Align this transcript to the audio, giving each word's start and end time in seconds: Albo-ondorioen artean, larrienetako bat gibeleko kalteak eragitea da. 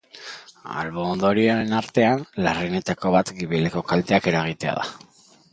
Albo-ondorioen 0.75 1.75
artean, 1.81 2.25
larrienetako 2.47 3.15
bat 3.19 3.33
gibeleko 3.43 3.87
kalteak 3.93 4.31
eragitea 4.33 4.75
da. 4.83 4.91